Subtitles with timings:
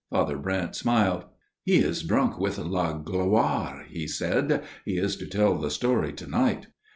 [0.09, 1.25] Father Brent smiled.
[1.25, 1.31] 44
[1.65, 4.47] He is drunk with la gloire," he said.
[4.49, 6.65] 44 He is to tell the story to night."